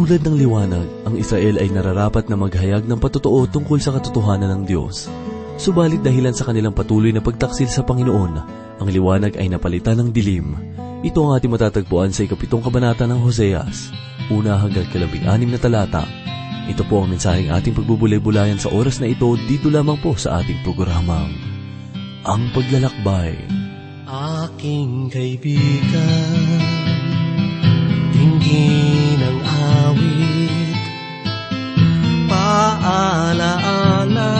Tulad 0.00 0.24
ng 0.24 0.32
liwanag, 0.32 0.88
ang 1.04 1.12
Israel 1.20 1.60
ay 1.60 1.68
nararapat 1.68 2.32
na 2.32 2.36
maghayag 2.40 2.88
ng 2.88 2.96
patotoo 2.96 3.44
tungkol 3.44 3.76
sa 3.84 3.92
katotohanan 3.92 4.48
ng 4.48 4.62
Diyos. 4.64 5.12
Subalit 5.60 6.00
dahilan 6.00 6.32
sa 6.32 6.48
kanilang 6.48 6.72
patuloy 6.72 7.12
na 7.12 7.20
pagtaksil 7.20 7.68
sa 7.68 7.84
Panginoon, 7.84 8.32
ang 8.80 8.88
liwanag 8.88 9.36
ay 9.36 9.52
napalitan 9.52 10.00
ng 10.00 10.08
dilim. 10.08 10.56
Ito 11.04 11.20
ang 11.20 11.36
ating 11.36 11.52
matatagpuan 11.52 12.16
sa 12.16 12.24
ikapitong 12.24 12.64
kabanata 12.64 13.04
ng 13.04 13.20
Hoseas, 13.20 13.92
una 14.32 14.56
hanggang 14.56 14.88
kalabing 14.88 15.28
anim 15.28 15.52
na 15.52 15.60
talata. 15.60 16.08
Ito 16.64 16.80
po 16.88 17.04
ang 17.04 17.12
mensaheng 17.12 17.52
ating 17.52 17.76
pagbubulay-bulayan 17.76 18.56
sa 18.56 18.72
oras 18.72 19.04
na 19.04 19.12
ito 19.12 19.28
dito 19.44 19.68
lamang 19.68 20.00
po 20.00 20.16
sa 20.16 20.40
ating 20.40 20.64
programang 20.64 21.28
Ang 22.24 22.48
Paglalakbay. 22.56 23.36
Aking 24.08 25.12
kaibigan, 25.12 26.56
dinggin 28.16 29.19
paalaala, 32.90 34.34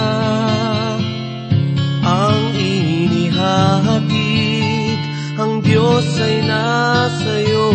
ang 2.02 2.42
inihatid, 2.58 4.10
ang 5.38 5.62
Diyos 5.62 6.10
ay 6.18 6.42
nasa 6.42 7.30
iyo. 7.46 7.69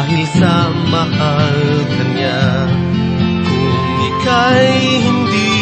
Dahil 0.00 0.24
sa 0.32 0.72
mahal 0.88 1.60
ka 1.92 2.04
niya. 2.16 2.40
Kung 3.44 4.00
ika'y 4.08 4.80
hindi 4.96 5.52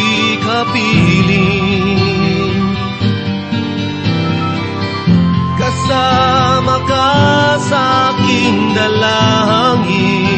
kapiling, 0.47 1.91
kasama 5.59 6.79
ka 6.87 7.11
sa 7.67 8.15
aking 8.15 8.79
dalangin. 8.79 10.31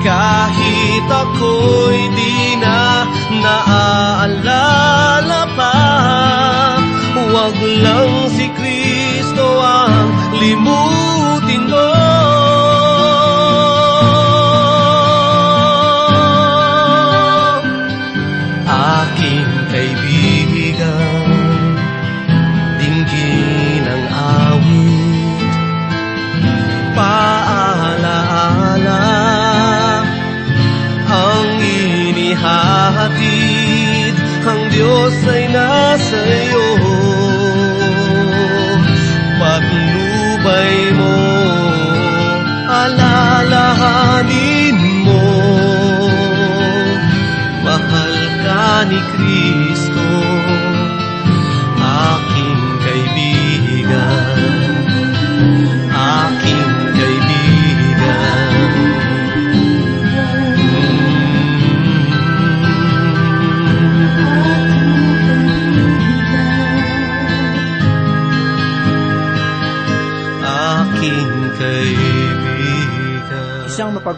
Kahit 0.00 1.04
ako'y 1.04 2.00
di 2.16 2.56
na 2.64 3.04
naaalala 3.44 5.42
pa 5.52 5.76
Huwag 7.16 7.58
lang 7.82 8.30
si 8.36 8.45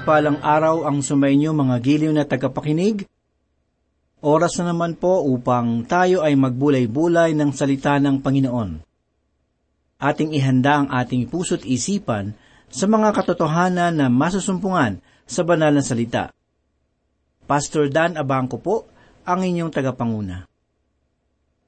mapagpalang 0.08 0.40
araw 0.40 0.88
ang 0.88 1.04
sumainyo 1.04 1.52
mga 1.52 1.76
giliw 1.84 2.08
na 2.16 2.24
tagapakinig. 2.24 3.04
Oras 4.24 4.56
na 4.56 4.72
naman 4.72 4.96
po 4.96 5.20
upang 5.20 5.84
tayo 5.84 6.24
ay 6.24 6.32
magbulay-bulay 6.32 7.36
ng 7.36 7.52
salita 7.52 8.00
ng 8.00 8.24
Panginoon. 8.24 8.80
Ating 10.00 10.32
ihanda 10.32 10.80
ang 10.80 10.88
ating 10.88 11.28
puso't 11.28 11.60
isipan 11.68 12.32
sa 12.72 12.88
mga 12.88 13.12
katotohanan 13.20 14.00
na 14.00 14.08
masusumpungan 14.08 14.96
sa 15.28 15.44
banal 15.44 15.76
na 15.76 15.84
salita. 15.84 16.32
Pastor 17.44 17.92
Dan 17.92 18.16
Abangco 18.16 18.56
po, 18.56 18.88
ang 19.28 19.44
inyong 19.44 19.68
tagapanguna. 19.68 20.48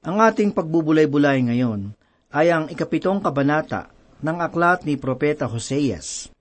Ang 0.01 0.17
ating 0.17 0.49
pagbubulay-bulay 0.49 1.45
ngayon 1.45 1.93
ay 2.33 2.49
ang 2.49 2.65
ikapitong 2.73 3.21
kabanata 3.21 3.93
ng 4.17 4.37
aklat 4.41 4.81
ni 4.81 4.97
Propeta 4.97 5.45
Hoseas. 5.45 6.33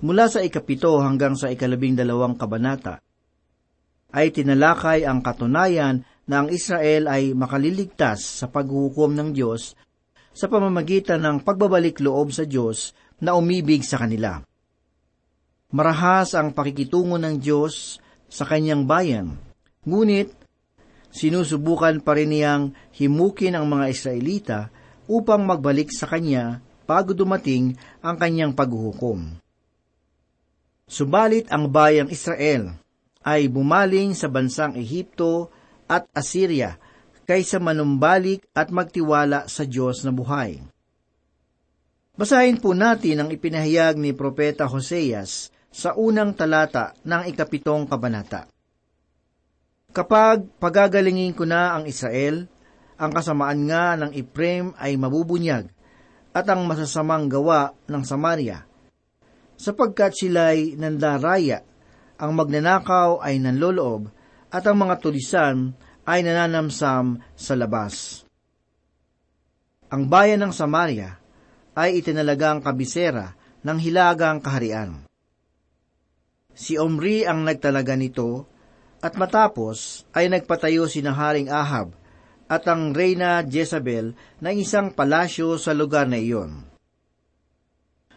Mula 0.00 0.32
sa 0.32 0.40
ikapito 0.40 0.96
hanggang 1.04 1.36
sa 1.36 1.52
ikalabing 1.52 1.92
dalawang 1.92 2.32
kabanata, 2.40 3.04
ay 4.10 4.32
tinalakay 4.32 5.04
ang 5.04 5.20
katunayan 5.20 6.02
na 6.24 6.42
ang 6.42 6.48
Israel 6.48 7.06
ay 7.06 7.36
makaliligtas 7.36 8.42
sa 8.42 8.46
paghuhukom 8.48 9.12
ng 9.12 9.30
Diyos 9.36 9.76
sa 10.30 10.46
pamamagitan 10.48 11.20
ng 11.20 11.36
pagbabalik 11.44 12.00
loob 12.00 12.32
sa 12.32 12.48
Diyos 12.48 12.96
na 13.20 13.36
umibig 13.36 13.84
sa 13.84 14.00
kanila. 14.00 14.40
Marahas 15.70 16.34
ang 16.34 16.50
pakikitungo 16.50 17.20
ng 17.20 17.38
Diyos 17.38 18.00
sa 18.26 18.48
kanyang 18.48 18.88
bayan. 18.88 19.38
Ngunit, 19.86 20.32
sinusubukan 21.12 22.02
pa 22.02 22.16
rin 22.18 22.34
niyang 22.34 22.74
himukin 22.96 23.54
ang 23.54 23.68
mga 23.68 23.86
Israelita 23.90 24.58
upang 25.06 25.44
magbalik 25.44 25.92
sa 25.92 26.08
kanya 26.08 26.62
bago 26.88 27.14
dumating 27.14 27.76
ang 28.02 28.16
kanyang 28.18 28.54
paghuhukom. 28.54 29.49
Subalit 30.90 31.46
ang 31.54 31.70
bayang 31.70 32.10
Israel 32.10 32.74
ay 33.22 33.46
bumaling 33.46 34.10
sa 34.18 34.26
bansang 34.26 34.74
Ehipto 34.74 35.54
at 35.86 36.10
Assyria 36.10 36.82
kaysa 37.30 37.62
manumbalik 37.62 38.42
at 38.58 38.74
magtiwala 38.74 39.46
sa 39.46 39.62
Diyos 39.62 40.02
na 40.02 40.10
buhay. 40.10 40.58
Basahin 42.18 42.58
po 42.58 42.74
natin 42.74 43.22
ang 43.22 43.30
ipinahayag 43.30 44.02
ni 44.02 44.10
Propeta 44.10 44.66
Hoseas 44.66 45.54
sa 45.70 45.94
unang 45.94 46.34
talata 46.34 46.98
ng 47.06 47.22
ikapitong 47.30 47.86
kabanata. 47.86 48.50
Kapag 49.94 50.58
pagagalingin 50.58 51.38
ko 51.38 51.46
na 51.46 51.78
ang 51.78 51.86
Israel, 51.86 52.50
ang 52.98 53.14
kasamaan 53.14 53.62
nga 53.70 53.94
ng 53.94 54.10
Ephraim 54.18 54.74
ay 54.74 54.98
mabubunyag, 54.98 55.70
at 56.34 56.46
ang 56.50 56.66
masasamang 56.66 57.30
gawa 57.30 57.74
ng 57.86 58.02
Samaria, 58.02 58.69
sapagkat 59.60 60.16
sila'y 60.16 60.80
nandaraya, 60.80 61.60
ang 62.16 62.32
magnanakaw 62.32 63.20
ay 63.20 63.36
nanloloob, 63.36 64.08
at 64.48 64.64
ang 64.64 64.80
mga 64.80 65.04
tulisan 65.04 65.76
ay 66.08 66.24
nananamsam 66.24 67.20
sa 67.36 67.52
labas. 67.52 68.24
Ang 69.92 70.08
bayan 70.08 70.40
ng 70.40 70.52
Samaria 70.56 71.20
ay 71.76 72.00
itinalagang 72.00 72.64
kabisera 72.64 73.36
ng 73.60 73.78
hilagang 73.78 74.40
kaharian. 74.40 75.04
Si 76.56 76.80
Omri 76.80 77.28
ang 77.28 77.44
nagtalaga 77.44 77.94
nito, 77.94 78.48
at 79.00 79.16
matapos 79.16 80.04
ay 80.12 80.28
nagpatayo 80.28 80.84
si 80.84 81.00
Haring 81.00 81.48
Ahab 81.48 81.96
at 82.50 82.68
ang 82.68 82.92
Reyna 82.92 83.40
Jezebel 83.46 84.12
ng 84.44 84.54
isang 84.60 84.92
palasyo 84.92 85.56
sa 85.56 85.72
lugar 85.72 86.04
na 86.04 86.20
iyon. 86.20 86.69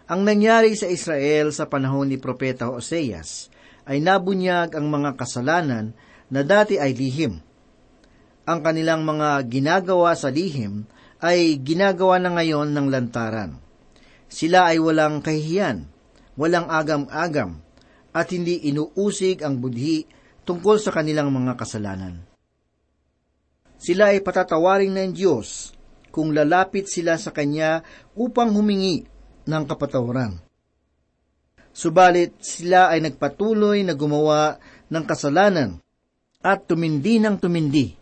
Ang 0.03 0.27
nangyari 0.27 0.75
sa 0.75 0.91
Israel 0.91 1.55
sa 1.55 1.71
panahon 1.71 2.11
ni 2.11 2.19
Propeta 2.19 2.67
Hoseas 2.67 3.47
ay 3.87 4.03
nabunyag 4.03 4.75
ang 4.75 4.91
mga 4.91 5.15
kasalanan 5.15 5.95
na 6.27 6.43
dati 6.43 6.75
ay 6.75 6.91
lihim. 6.91 7.39
Ang 8.43 8.59
kanilang 8.59 9.07
mga 9.07 9.39
ginagawa 9.47 10.11
sa 10.19 10.27
lihim 10.27 10.83
ay 11.23 11.55
ginagawa 11.63 12.19
na 12.19 12.35
ngayon 12.35 12.75
ng 12.75 12.87
lantaran. 12.91 13.55
Sila 14.27 14.75
ay 14.75 14.83
walang 14.83 15.23
kahihiyan, 15.23 15.87
walang 16.35 16.67
agam-agam, 16.67 17.63
at 18.11 18.27
hindi 18.35 18.59
inuusig 18.67 19.39
ang 19.39 19.63
budhi 19.63 20.03
tungkol 20.43 20.83
sa 20.83 20.91
kanilang 20.91 21.31
mga 21.31 21.55
kasalanan. 21.55 22.27
Sila 23.79 24.11
ay 24.11 24.19
patatawaring 24.19 24.91
ng 24.91 25.15
Diyos 25.15 25.71
kung 26.11 26.35
lalapit 26.35 26.91
sila 26.91 27.15
sa 27.15 27.31
Kanya 27.31 27.87
upang 28.19 28.51
humingi 28.51 29.12
ng 29.43 29.63
kapatawaran. 29.67 30.39
Subalit 31.73 32.37
sila 32.39 32.93
ay 32.93 33.01
nagpatuloy 33.01 33.81
na 33.81 33.97
gumawa 33.97 34.61
ng 34.93 35.03
kasalanan 35.09 35.81
at 36.45 36.69
tumindi 36.69 37.17
ng 37.17 37.35
tumindi. 37.41 37.97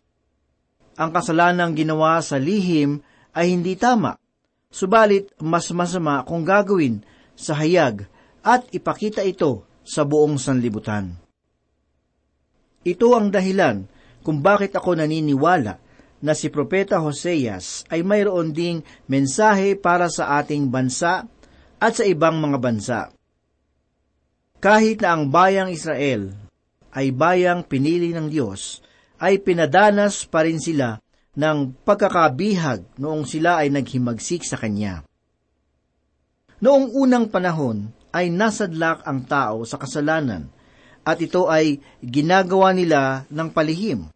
Ang 0.99 1.09
kasalanang 1.15 1.71
ginawa 1.71 2.19
sa 2.19 2.35
lihim 2.35 2.99
ay 3.31 3.55
hindi 3.55 3.79
tama, 3.79 4.19
subalit 4.67 5.31
mas 5.39 5.71
masama 5.71 6.19
kung 6.27 6.43
gagawin 6.43 6.99
sa 7.31 7.55
hayag 7.55 8.05
at 8.43 8.67
ipakita 8.75 9.23
ito 9.23 9.63
sa 9.87 10.03
buong 10.03 10.35
sanlibutan. 10.35 11.15
Ito 12.83 13.13
ang 13.13 13.31
dahilan 13.31 13.87
kung 14.25 14.41
bakit 14.41 14.73
ako 14.75 14.99
naniniwala 14.99 15.77
na 16.21 16.37
si 16.37 16.47
Propeta 16.53 17.01
Hoseas 17.01 17.83
ay 17.89 18.05
mayroon 18.05 18.53
ding 18.53 18.85
mensahe 19.09 19.73
para 19.75 20.07
sa 20.07 20.39
ating 20.39 20.69
bansa 20.69 21.25
at 21.81 21.93
sa 21.97 22.05
ibang 22.05 22.37
mga 22.37 22.57
bansa. 22.61 22.99
Kahit 24.61 25.01
na 25.01 25.17
ang 25.17 25.33
bayang 25.33 25.73
Israel 25.73 26.37
ay 26.93 27.09
bayang 27.09 27.65
pinili 27.65 28.13
ng 28.13 28.29
Diyos, 28.29 28.85
ay 29.17 29.41
pinadanas 29.41 30.29
pa 30.29 30.45
rin 30.45 30.61
sila 30.61 31.01
ng 31.33 31.73
pagkakabihag 31.81 33.01
noong 33.01 33.25
sila 33.25 33.65
ay 33.65 33.73
naghimagsik 33.73 34.45
sa 34.45 34.61
Kanya. 34.61 35.01
Noong 36.61 36.93
unang 36.93 37.25
panahon, 37.33 37.89
ay 38.11 38.27
nasadlak 38.27 39.01
ang 39.07 39.23
tao 39.23 39.63
sa 39.63 39.79
kasalanan 39.79 40.51
at 41.01 41.17
ito 41.17 41.49
ay 41.49 41.81
ginagawa 42.03 42.75
nila 42.75 43.25
ng 43.31 43.49
palihim. 43.49 44.11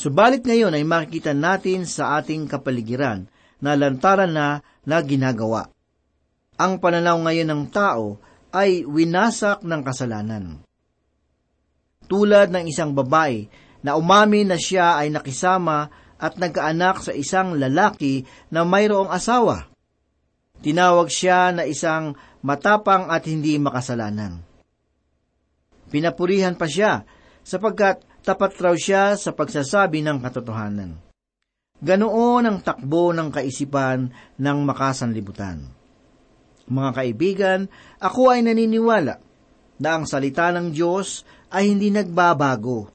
Subalit 0.00 0.40
ngayon 0.48 0.72
ay 0.72 0.80
makikita 0.80 1.36
natin 1.36 1.84
sa 1.84 2.16
ating 2.16 2.48
kapaligiran 2.48 3.28
na 3.60 3.76
lantaran 3.76 4.32
na 4.32 4.64
na 4.88 4.96
ginagawa. 5.04 5.68
Ang 6.56 6.80
pananaw 6.80 7.20
ngayon 7.20 7.44
ng 7.52 7.64
tao 7.68 8.16
ay 8.48 8.88
winasak 8.88 9.60
ng 9.60 9.82
kasalanan. 9.84 10.64
Tulad 12.08 12.48
ng 12.48 12.64
isang 12.64 12.96
babae 12.96 13.44
na 13.84 14.00
umamin 14.00 14.48
na 14.48 14.56
siya 14.56 14.96
ay 14.96 15.12
nakisama 15.12 15.92
at 16.16 16.40
nagkaanak 16.40 17.04
sa 17.04 17.12
isang 17.12 17.60
lalaki 17.60 18.24
na 18.48 18.64
mayroong 18.64 19.12
asawa. 19.12 19.68
Tinawag 20.64 21.12
siya 21.12 21.52
na 21.52 21.68
isang 21.68 22.16
matapang 22.40 23.12
at 23.12 23.28
hindi 23.28 23.60
makasalanan. 23.60 24.40
Pinapurihan 25.92 26.56
pa 26.56 26.64
siya 26.64 27.04
sapagkat 27.44 28.09
tapat 28.24 28.56
raw 28.60 28.74
siya 28.76 29.16
sa 29.16 29.30
pagsasabi 29.32 30.04
ng 30.04 30.18
katotohanan. 30.20 30.96
Ganoon 31.80 32.44
ang 32.44 32.58
takbo 32.60 33.10
ng 33.16 33.32
kaisipan 33.32 34.12
ng 34.36 34.58
makasanlibutan. 34.68 35.64
Mga 36.68 36.90
kaibigan, 36.92 37.60
ako 37.98 38.36
ay 38.36 38.44
naniniwala 38.44 39.16
na 39.80 39.88
ang 39.96 40.04
salita 40.04 40.52
ng 40.52 40.76
Diyos 40.76 41.24
ay 41.48 41.72
hindi 41.72 41.88
nagbabago. 41.88 42.92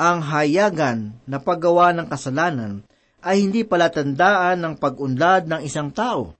Ang 0.00 0.24
hayagan 0.24 1.12
na 1.28 1.38
paggawa 1.44 1.92
ng 1.92 2.08
kasalanan 2.08 2.80
ay 3.20 3.44
hindi 3.44 3.68
palatandaan 3.68 4.64
ng 4.64 4.74
pag-unlad 4.80 5.44
ng 5.44 5.60
isang 5.60 5.92
tao, 5.92 6.32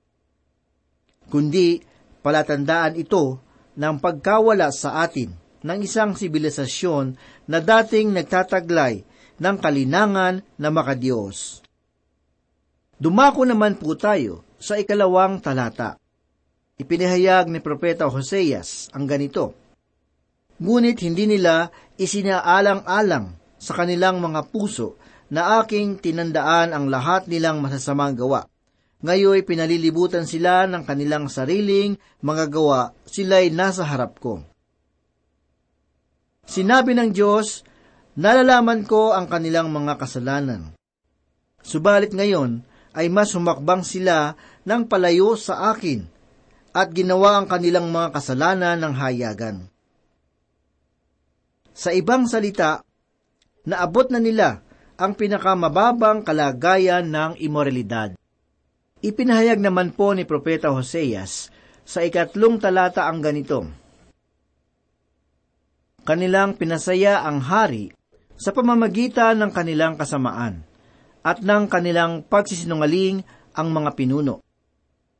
kundi 1.28 1.90
Palatandaan 2.20 3.00
ito 3.00 3.40
ng 3.80 3.96
pagkawala 3.96 4.68
sa 4.76 5.00
atin 5.00 5.32
ng 5.60 5.78
isang 5.84 6.16
sibilisasyon 6.16 7.16
na 7.48 7.58
dating 7.60 8.12
nagtataglay 8.14 9.04
ng 9.40 9.56
kalinangan 9.56 10.44
na 10.60 10.68
makadiyos. 10.68 11.64
Dumako 13.00 13.48
naman 13.48 13.80
po 13.80 13.96
tayo 13.96 14.44
sa 14.60 14.76
ikalawang 14.76 15.40
talata. 15.40 15.96
Ipinahayag 16.76 17.48
ni 17.48 17.60
Propeta 17.60 18.08
Hoseas 18.08 18.92
ang 18.92 19.08
ganito, 19.08 19.56
Ngunit 20.60 21.00
hindi 21.00 21.24
nila 21.24 21.72
isinaalang-alang 21.96 23.56
sa 23.56 23.72
kanilang 23.72 24.20
mga 24.20 24.52
puso 24.52 25.00
na 25.32 25.64
aking 25.64 25.96
tinandaan 25.96 26.76
ang 26.76 26.92
lahat 26.92 27.24
nilang 27.32 27.64
masasamang 27.64 28.12
gawa 28.12 28.44
Ngayoy 29.00 29.48
pinalilibutan 29.48 30.28
sila 30.28 30.68
ng 30.68 30.84
kanilang 30.84 31.32
sariling 31.32 31.96
mga 32.20 32.52
gawa, 32.52 32.92
sila'y 33.08 33.48
nasa 33.48 33.80
harap 33.88 34.20
ko. 34.20 34.44
Sinabi 36.46 36.96
ng 36.96 37.10
Diyos, 37.14 37.62
nalalaman 38.18 38.84
ko 38.88 39.14
ang 39.14 39.30
kanilang 39.30 39.70
mga 39.70 39.96
kasalanan. 40.00 40.74
Subalit 41.60 42.10
ngayon 42.16 42.64
ay 42.96 43.06
mas 43.12 43.36
humakbang 43.36 43.86
sila 43.86 44.34
ng 44.66 44.88
palayo 44.90 45.38
sa 45.38 45.70
akin 45.70 46.04
at 46.74 46.90
ginawa 46.94 47.38
ang 47.38 47.46
kanilang 47.46 47.90
mga 47.90 48.14
kasalanan 48.14 48.78
ng 48.78 48.94
hayagan. 48.94 49.56
Sa 51.74 51.94
ibang 51.94 52.26
salita, 52.26 52.82
naabot 53.64 54.10
na 54.10 54.20
nila 54.20 54.60
ang 55.00 55.16
pinakamababang 55.16 56.26
kalagayan 56.26 57.08
ng 57.08 57.40
imoralidad. 57.40 58.12
Ipinahayag 59.00 59.56
naman 59.64 59.96
po 59.96 60.12
ni 60.12 60.28
Propeta 60.28 60.68
Hoseas 60.68 61.48
sa 61.88 62.04
ikatlong 62.04 62.60
talata 62.60 63.08
ang 63.08 63.24
ganito, 63.24 63.64
Kanilang 66.00 66.56
pinasaya 66.56 67.20
ang 67.22 67.44
hari 67.44 67.92
sa 68.40 68.56
pamamagitan 68.56 69.36
ng 69.36 69.50
kanilang 69.52 70.00
kasamaan 70.00 70.64
at 71.20 71.44
ng 71.44 71.68
kanilang 71.68 72.24
pagsisinungaling 72.24 73.20
ang 73.52 73.68
mga 73.68 73.92
pinuno. 73.92 74.40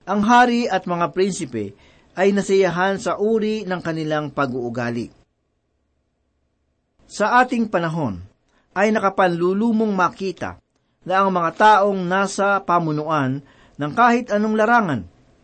Ang 0.09 0.21
hari 0.25 0.65
at 0.65 0.89
mga 0.89 1.13
prinsipe 1.13 1.77
ay 2.17 2.33
nasiyahan 2.33 2.97
sa 2.97 3.21
uri 3.21 3.69
ng 3.69 3.81
kanilang 3.85 4.33
pag-uugali. 4.33 5.13
Sa 7.05 7.43
ating 7.45 7.69
panahon, 7.69 8.23
ay 8.73 8.95
nakapanlulumong 8.95 9.93
makita 9.93 10.63
na 11.03 11.21
ang 11.21 11.31
mga 11.35 11.51
taong 11.59 12.01
nasa 12.07 12.63
pamunuan 12.63 13.43
ng 13.77 13.93
kahit 13.93 14.31
anong 14.31 14.57
larangan. 14.57 15.01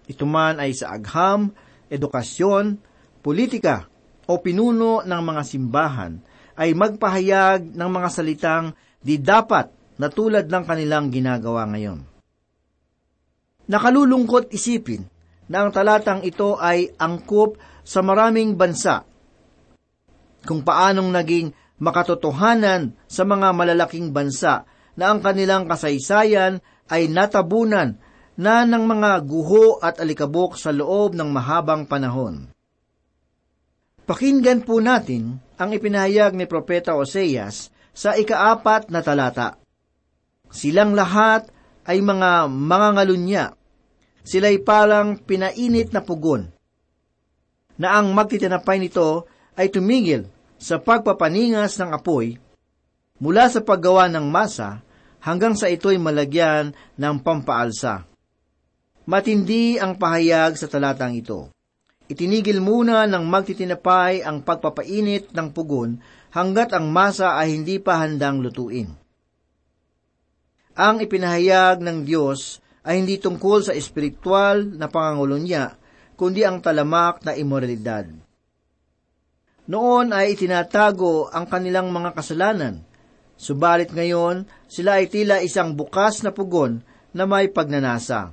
Ito 0.07 0.25
man 0.25 0.63
ay 0.63 0.73
sa 0.73 0.95
agham, 0.95 1.51
edukasyon, 1.91 2.79
politika 3.21 3.91
o 4.27 4.39
pinuno 4.43 5.03
ng 5.07 5.23
mga 5.23 5.43
simbahan 5.47 6.13
ay 6.57 6.75
magpahayag 6.75 7.75
ng 7.75 7.91
mga 7.91 8.09
salitang 8.11 8.67
di 8.99 9.23
dapat 9.23 9.71
na 9.97 10.11
tulad 10.11 10.51
ng 10.51 10.65
kanilang 10.67 11.09
ginagawa 11.09 11.65
ngayon. 11.71 12.03
Nakalulungkot 13.67 14.55
isipin 14.55 15.07
na 15.51 15.67
ang 15.67 15.71
talatang 15.71 16.23
ito 16.23 16.59
ay 16.59 16.91
angkop 16.99 17.59
sa 17.87 18.03
maraming 18.03 18.59
bansa 18.59 19.07
kung 20.47 20.63
paanong 20.63 21.11
naging 21.11 21.51
makatotohanan 21.83 22.95
sa 23.11 23.23
mga 23.27 23.51
malalaking 23.53 24.15
bansa 24.15 24.65
na 24.97 25.13
ang 25.13 25.21
kanilang 25.21 25.67
kasaysayan 25.67 26.63
ay 26.89 27.11
natabunan 27.11 27.99
na 28.39 28.65
ng 28.65 28.85
mga 28.87 29.11
guho 29.27 29.83
at 29.83 29.99
alikabok 29.99 30.55
sa 30.55 30.71
loob 30.71 31.19
ng 31.19 31.29
mahabang 31.29 31.85
panahon. 31.85 32.56
Pakinggan 34.07 34.63
po 34.63 34.79
natin 34.79 35.43
ang 35.59 35.75
ipinahayag 35.75 36.39
ni 36.39 36.47
Propeta 36.47 36.95
Oseas 36.95 37.75
sa 37.91 38.15
ikaapat 38.15 38.87
na 38.95 39.03
talata. 39.03 39.59
Silang 40.47 40.95
lahat 40.95 41.51
ay 41.83 41.99
mga 41.99 42.47
mangangalunya. 42.47 43.59
Sila'y 44.23 44.63
parang 44.63 45.19
pinainit 45.19 45.91
na 45.91 46.03
pugon, 46.03 46.51
na 47.79 47.99
ang 47.99 48.11
magtitinapay 48.15 48.79
nito 48.79 49.27
ay 49.59 49.71
tumigil 49.71 50.27
sa 50.59 50.79
pagpapaningas 50.79 51.79
ng 51.79 51.91
apoy 51.95 52.39
mula 53.19 53.49
sa 53.49 53.63
paggawa 53.63 54.11
ng 54.11 54.27
masa 54.29 54.83
hanggang 55.23 55.59
sa 55.59 55.67
ito'y 55.67 55.99
malagyan 55.99 56.75
ng 56.95 57.15
pampaalsa. 57.23 58.07
Matindi 59.07 59.79
ang 59.79 59.95
pahayag 59.99 60.59
sa 60.59 60.67
talatang 60.67 61.15
ito. 61.15 61.56
Itinigil 62.07 62.63
muna 62.63 63.03
ng 63.11 63.25
magtitinapay 63.27 64.23
ang 64.23 64.39
pagpapainit 64.47 65.35
ng 65.35 65.49
pugon 65.51 65.99
hanggat 66.31 66.71
ang 66.71 66.87
masa 66.95 67.35
ay 67.35 67.59
hindi 67.59 67.83
pa 67.83 67.99
handang 67.99 68.39
lutuin. 68.47 68.95
Ang 70.77 71.03
ipinahayag 71.03 71.83
ng 71.83 72.07
Diyos 72.07 72.63
ay 72.87 73.03
hindi 73.03 73.19
tungkol 73.19 73.67
sa 73.67 73.73
espiritual 73.75 74.71
na 74.79 74.87
pangangulo 74.87 75.35
niya, 75.35 75.75
kundi 76.15 76.47
ang 76.47 76.63
talamak 76.63 77.27
na 77.27 77.35
imoralidad. 77.35 78.07
Noon 79.67 80.15
ay 80.15 80.39
itinatago 80.39 81.27
ang 81.35 81.51
kanilang 81.51 81.91
mga 81.91 82.15
kasalanan, 82.15 82.87
subalit 83.35 83.91
ngayon 83.91 84.47
sila 84.71 85.03
ay 85.03 85.11
tila 85.11 85.43
isang 85.43 85.75
bukas 85.75 86.23
na 86.23 86.31
pugon 86.31 86.87
na 87.11 87.27
may 87.27 87.51
pagnanasa. 87.51 88.31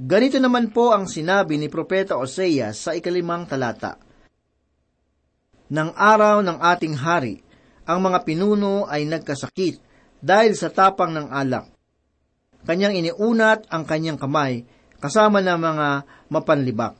Ganito 0.00 0.40
naman 0.40 0.72
po 0.72 0.96
ang 0.96 1.04
sinabi 1.04 1.60
ni 1.60 1.68
Propeta 1.68 2.16
Oseas 2.16 2.80
sa 2.80 2.96
ikalimang 2.96 3.44
talata. 3.44 4.00
Nang 5.68 5.92
araw 5.92 6.40
ng 6.40 6.56
ating 6.56 6.96
hari, 6.96 7.44
ang 7.84 8.00
mga 8.08 8.24
pinuno 8.24 8.88
ay 8.88 9.04
nagkasakit 9.04 9.76
dahil 10.24 10.56
sa 10.56 10.72
tapang 10.72 11.12
ng 11.12 11.28
alak. 11.28 11.68
Kanyang 12.64 12.96
iniunat 12.96 13.68
ang 13.68 13.84
kanyang 13.84 14.16
kamay 14.16 14.64
kasama 15.04 15.44
ng 15.44 15.60
mga 15.60 15.88
mapanlibak. 16.32 16.96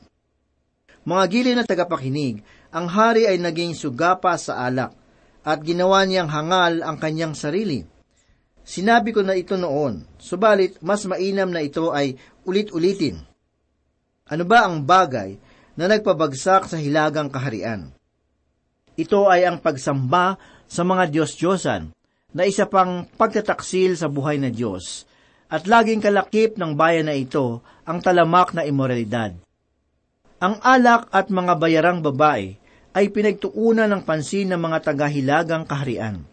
Mga 1.01 1.23
giliw 1.25 1.55
na 1.57 1.65
tagapakinig, 1.65 2.45
ang 2.69 2.85
hari 2.85 3.25
ay 3.25 3.41
naging 3.41 3.73
sugapa 3.73 4.37
sa 4.37 4.61
alak 4.61 4.93
at 5.41 5.57
ginawa 5.65 6.05
niyang 6.05 6.29
hangal 6.29 6.85
ang 6.85 7.01
kanyang 7.01 7.33
sarili. 7.33 7.81
Sinabi 8.61 9.09
ko 9.09 9.25
na 9.25 9.33
ito 9.33 9.57
noon, 9.57 10.05
subalit 10.21 10.77
mas 10.85 11.01
mainam 11.09 11.49
na 11.49 11.65
ito 11.65 11.89
ay 11.89 12.13
ulit-ulitin. 12.47 13.21
Ano 14.31 14.43
ba 14.47 14.65
ang 14.65 14.81
bagay 14.85 15.35
na 15.75 15.85
nagpabagsak 15.91 16.71
sa 16.71 16.77
hilagang 16.79 17.27
kaharian? 17.27 17.91
Ito 18.95 19.27
ay 19.27 19.47
ang 19.47 19.59
pagsamba 19.59 20.39
sa 20.67 20.81
mga 20.83 21.11
Diyos-Diyosan 21.11 21.91
na 22.31 22.43
isa 22.47 22.67
pang 22.67 23.03
pagtataksil 23.07 23.99
sa 23.99 24.07
buhay 24.07 24.39
na 24.39 24.47
Diyos 24.47 25.03
at 25.51 25.67
laging 25.67 25.99
kalakip 25.99 26.55
ng 26.55 26.79
bayan 26.79 27.11
na 27.11 27.15
ito 27.15 27.59
ang 27.83 27.99
talamak 27.99 28.55
na 28.55 28.63
imoralidad. 28.63 29.35
Ang 30.39 30.55
alak 30.63 31.11
at 31.11 31.27
mga 31.27 31.53
bayarang 31.59 31.99
babae 31.99 32.55
ay 32.95 33.05
pinagtuunan 33.11 33.87
ng 33.91 34.01
pansin 34.03 34.51
ng 34.51 34.59
mga 34.59 34.91
tagahilagang 34.91 35.67
kaharian. 35.67 36.23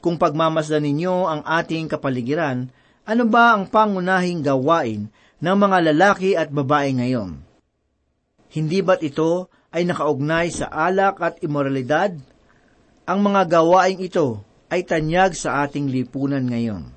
Kung 0.00 0.16
pagmamasdan 0.16 0.84
ninyo 0.84 1.28
ang 1.28 1.40
ating 1.44 1.88
kapaligiran, 1.88 2.68
ano 3.06 3.24
ba 3.28 3.54
ang 3.54 3.68
pangunahing 3.68 4.42
gawain 4.42 5.08
ng 5.36 5.56
mga 5.56 5.78
lalaki 5.92 6.32
at 6.32 6.48
babae 6.48 6.96
ngayon? 6.96 7.40
Hindi 8.52 8.80
ba't 8.80 9.04
ito 9.04 9.52
ay 9.68 9.84
nakaugnay 9.84 10.48
sa 10.48 10.72
alak 10.72 11.20
at 11.20 11.34
imoralidad? 11.44 12.16
Ang 13.04 13.20
mga 13.20 13.60
gawaing 13.60 14.00
ito 14.00 14.40
ay 14.72 14.82
tanyag 14.82 15.36
sa 15.36 15.62
ating 15.66 15.92
lipunan 15.92 16.42
ngayon. 16.42 16.90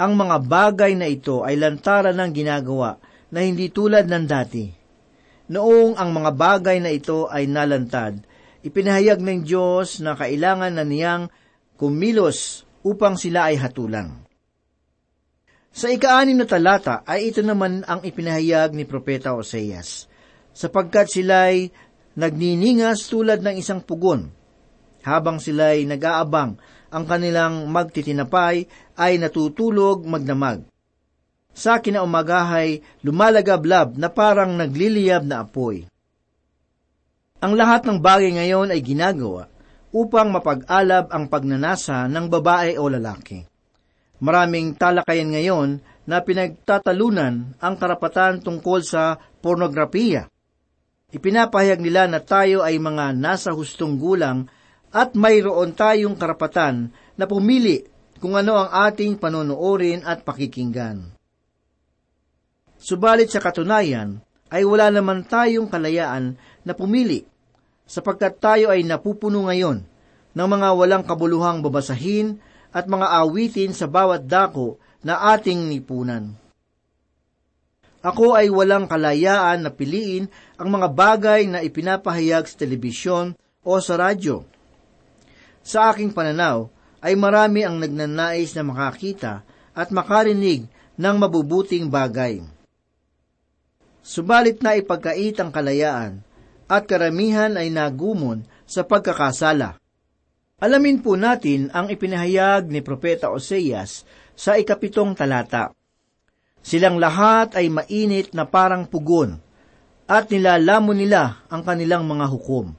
Ang 0.00 0.12
mga 0.16 0.36
bagay 0.46 0.92
na 0.96 1.08
ito 1.08 1.42
ay 1.44 1.60
lantaran 1.60 2.16
ng 2.16 2.30
ginagawa 2.32 2.96
na 3.28 3.44
hindi 3.44 3.68
tulad 3.68 4.08
ng 4.08 4.24
dati. 4.24 4.64
Noong 5.50 5.98
ang 5.98 6.10
mga 6.14 6.30
bagay 6.36 6.78
na 6.78 6.94
ito 6.94 7.26
ay 7.26 7.50
nalantad, 7.50 8.22
ipinahayag 8.62 9.18
ng 9.18 9.42
Diyos 9.42 9.98
na 9.98 10.14
kailangan 10.14 10.78
na 10.78 10.86
niyang 10.86 11.26
kumilos 11.74 12.62
upang 12.86 13.18
sila 13.18 13.50
ay 13.50 13.58
hatulang. 13.58 14.29
Sa 15.70 15.86
ikaanim 15.86 16.34
na 16.34 16.46
talata 16.50 17.06
ay 17.06 17.30
ito 17.30 17.46
naman 17.46 17.86
ang 17.86 18.02
ipinahayag 18.02 18.74
ni 18.74 18.82
Propeta 18.82 19.38
Oseas, 19.38 20.10
sapagkat 20.50 21.06
sila'y 21.06 21.70
nagniningas 22.18 23.06
tulad 23.06 23.38
ng 23.38 23.54
isang 23.54 23.78
pugon, 23.78 24.34
habang 25.06 25.38
sila'y 25.38 25.86
nag-aabang, 25.86 26.58
ang 26.90 27.04
kanilang 27.06 27.70
magtitinapay 27.70 28.66
ay 28.98 29.12
natutulog 29.22 30.02
magdamag. 30.02 30.66
Sa 31.54 31.78
kinaumagahay, 31.78 32.82
lumalagablab 33.06 33.94
na 33.94 34.10
parang 34.10 34.58
nagliliyab 34.58 35.22
na 35.22 35.46
apoy. 35.46 35.86
Ang 37.40 37.54
lahat 37.54 37.86
ng 37.86 37.98
bagay 38.02 38.36
ngayon 38.36 38.74
ay 38.74 38.82
ginagawa 38.82 39.46
upang 39.94 40.34
mapag-alab 40.34 41.10
ang 41.14 41.30
pagnanasa 41.30 42.06
ng 42.10 42.26
babae 42.26 42.74
o 42.78 42.86
lalaki. 42.90 43.49
Maraming 44.20 44.76
talakayan 44.76 45.32
ngayon 45.32 45.80
na 46.04 46.20
pinagtatalunan 46.20 47.56
ang 47.56 47.74
karapatan 47.80 48.44
tungkol 48.44 48.84
sa 48.84 49.16
pornografiya. 49.40 50.28
Ipinapahayag 51.10 51.80
nila 51.80 52.06
na 52.06 52.20
tayo 52.20 52.60
ay 52.62 52.76
mga 52.76 53.16
nasa 53.16 53.50
hustong 53.50 53.96
gulang 53.96 54.46
at 54.92 55.16
mayroon 55.16 55.72
tayong 55.72 56.14
karapatan 56.14 56.92
na 57.16 57.24
pumili 57.24 57.82
kung 58.20 58.36
ano 58.36 58.60
ang 58.60 58.70
ating 58.92 59.16
panonoorin 59.16 60.04
at 60.04 60.22
pakikinggan. 60.22 61.16
Subalit 62.76 63.32
sa 63.32 63.40
katunayan, 63.40 64.20
ay 64.50 64.66
wala 64.66 64.90
naman 64.90 65.22
tayong 65.24 65.70
kalayaan 65.70 66.34
na 66.66 66.74
pumili, 66.74 67.22
sapagkat 67.86 68.42
tayo 68.42 68.66
ay 68.74 68.82
napupuno 68.82 69.46
ngayon 69.46 69.86
ng 70.34 70.48
mga 70.48 70.68
walang 70.74 71.04
kabuluhang 71.06 71.62
babasahin 71.62 72.42
at 72.70 72.86
mga 72.86 73.06
awitin 73.22 73.74
sa 73.74 73.90
bawat 73.90 74.26
dako 74.26 74.78
na 75.02 75.34
ating 75.34 75.70
nipunan. 75.70 76.34
Ako 78.00 78.32
ay 78.32 78.48
walang 78.48 78.88
kalayaan 78.88 79.66
na 79.66 79.70
piliin 79.70 80.30
ang 80.56 80.68
mga 80.72 80.88
bagay 80.88 81.44
na 81.44 81.60
ipinapahayag 81.60 82.48
sa 82.48 82.56
telebisyon 82.56 83.36
o 83.60 83.76
sa 83.76 84.00
radyo 84.00 84.48
sa 85.60 85.92
aking 85.92 86.12
pananaw, 86.12 86.72
ay 87.00 87.16
marami 87.16 87.64
ang 87.64 87.80
nagnanais 87.80 88.52
na 88.52 88.64
makakita 88.64 89.40
at 89.72 89.88
makarinig 89.88 90.68
ng 91.00 91.16
mabubuting 91.16 91.88
bagay. 91.88 92.44
Subalit 94.04 94.60
na 94.60 94.76
ipagkait 94.76 95.36
ang 95.40 95.48
kalayaan 95.48 96.20
at 96.68 96.84
karamihan 96.84 97.56
ay 97.56 97.72
nagumon 97.72 98.44
sa 98.68 98.84
pagkakasala. 98.84 99.79
Alamin 100.60 101.00
po 101.00 101.16
natin 101.16 101.72
ang 101.72 101.88
ipinahayag 101.88 102.68
ni 102.68 102.84
Propeta 102.84 103.32
Oseas 103.32 104.04
sa 104.36 104.60
ikapitong 104.60 105.16
talata. 105.16 105.72
Silang 106.60 107.00
lahat 107.00 107.56
ay 107.56 107.72
mainit 107.72 108.36
na 108.36 108.44
parang 108.44 108.84
pugon, 108.84 109.40
at 110.04 110.28
nilalamon 110.28 111.00
nila 111.00 111.40
ang 111.48 111.64
kanilang 111.64 112.04
mga 112.04 112.28
hukom. 112.28 112.76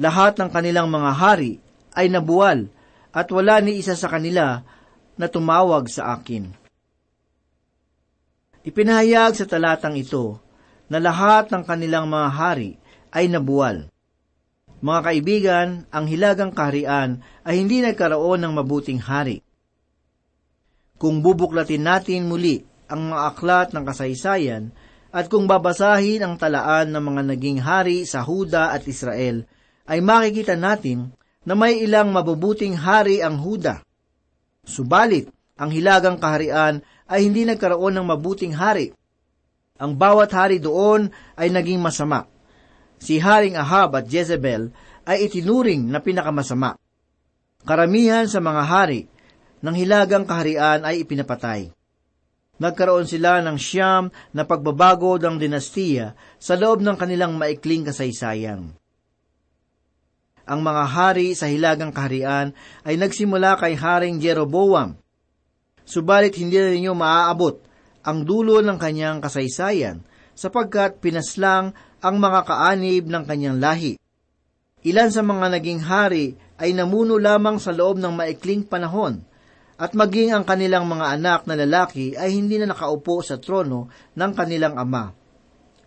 Lahat 0.00 0.32
ng 0.40 0.48
kanilang 0.48 0.88
mga 0.88 1.10
hari 1.12 1.60
ay 1.92 2.08
nabuwal 2.08 2.72
at 3.12 3.28
wala 3.28 3.60
ni 3.60 3.84
isa 3.84 3.92
sa 3.94 4.08
kanila 4.08 4.64
na 5.20 5.26
tumawag 5.28 5.84
sa 5.92 6.16
akin. 6.16 6.48
Ipinahayag 8.64 9.36
sa 9.36 9.44
talatang 9.44 10.00
ito 10.00 10.40
na 10.88 10.96
lahat 11.04 11.52
ng 11.52 11.68
kanilang 11.68 12.08
mga 12.08 12.28
hari 12.32 12.80
ay 13.12 13.28
nabuwal. 13.28 13.92
Mga 14.84 15.00
kaibigan, 15.00 15.68
ang 15.88 16.04
hilagang 16.04 16.52
kaharian 16.52 17.24
ay 17.40 17.56
hindi 17.56 17.80
nagkaroon 17.80 18.44
ng 18.44 18.52
mabuting 18.52 19.00
hari. 19.00 19.40
Kung 21.00 21.24
bubuklatin 21.24 21.80
natin 21.80 22.28
muli 22.28 22.60
ang 22.92 23.08
mga 23.08 23.22
aklat 23.32 23.68
ng 23.72 23.84
kasaysayan, 23.88 24.76
At 25.14 25.30
kung 25.30 25.46
babasahin 25.46 26.26
ang 26.26 26.34
talaan 26.34 26.90
ng 26.90 26.98
mga 26.98 27.22
naging 27.30 27.62
hari 27.62 28.02
sa 28.02 28.26
Huda 28.26 28.74
at 28.74 28.82
Israel, 28.90 29.46
ay 29.86 30.02
makikita 30.02 30.58
natin 30.58 31.14
na 31.46 31.54
may 31.54 31.78
ilang 31.78 32.10
mabubuting 32.10 32.74
hari 32.74 33.22
ang 33.22 33.38
Huda. 33.38 33.86
Subalit, 34.66 35.30
ang 35.54 35.70
hilagang 35.70 36.18
kaharian 36.18 36.82
ay 37.06 37.30
hindi 37.30 37.46
nagkaroon 37.46 37.94
ng 37.94 38.06
mabuting 38.10 38.58
hari. 38.58 38.90
Ang 39.78 39.94
bawat 39.94 40.34
hari 40.34 40.58
doon 40.58 41.14
ay 41.38 41.46
naging 41.46 41.78
masama. 41.78 42.33
Si 42.98 43.20
Haring 43.20 43.58
Ahab 43.58 43.98
at 43.98 44.06
Jezebel 44.08 44.72
ay 45.04 45.28
itinuring 45.28 45.88
na 45.88 46.00
pinakamasama. 46.00 46.76
Karamihan 47.64 48.28
sa 48.28 48.40
mga 48.40 48.62
hari 48.64 49.08
ng 49.64 49.74
hilagang 49.76 50.28
kaharian 50.28 50.84
ay 50.84 51.04
ipinapatay. 51.04 51.72
Nagkaroon 52.60 53.08
sila 53.08 53.42
ng 53.42 53.58
siyam 53.58 54.14
na 54.30 54.46
pagbabago 54.46 55.18
ng 55.18 55.40
dinastiya 55.40 56.14
sa 56.38 56.54
loob 56.54 56.84
ng 56.84 56.94
kanilang 56.94 57.34
maikling 57.34 57.82
kasaysayan. 57.82 58.76
Ang 60.44 60.60
mga 60.60 60.84
hari 60.84 61.32
sa 61.32 61.48
hilagang 61.48 61.90
kaharian 61.90 62.52
ay 62.84 63.00
nagsimula 63.00 63.56
kay 63.56 63.74
Haring 63.74 64.20
Jeroboam. 64.20 65.00
Subalit 65.88 66.36
hindi 66.36 66.60
na 66.60 66.68
ninyo 66.68 66.92
maaabot 66.92 67.64
ang 68.04 68.28
dulo 68.28 68.60
ng 68.60 68.76
kanyang 68.76 69.24
kasaysayan 69.24 70.04
sapagkat 70.36 71.00
pinaslang 71.00 71.72
ang 72.04 72.20
mga 72.20 72.44
kaanib 72.44 73.08
ng 73.08 73.24
kanyang 73.24 73.56
lahi. 73.56 73.96
Ilan 74.84 75.08
sa 75.08 75.24
mga 75.24 75.56
naging 75.56 75.80
hari 75.80 76.36
ay 76.60 76.76
namuno 76.76 77.16
lamang 77.16 77.56
sa 77.56 77.72
loob 77.72 77.96
ng 77.96 78.12
maikling 78.12 78.68
panahon 78.68 79.24
at 79.80 79.96
maging 79.96 80.36
ang 80.36 80.44
kanilang 80.44 80.84
mga 80.84 81.16
anak 81.16 81.48
na 81.48 81.56
lalaki 81.56 82.12
ay 82.12 82.36
hindi 82.36 82.60
na 82.60 82.76
nakaupo 82.76 83.24
sa 83.24 83.40
trono 83.40 83.88
ng 84.12 84.32
kanilang 84.36 84.76
ama. 84.76 85.16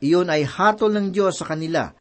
Iyon 0.02 0.34
ay 0.34 0.44
hatol 0.44 0.98
ng 0.98 1.14
Diyos 1.14 1.38
sa 1.38 1.46
kanila. 1.46 1.94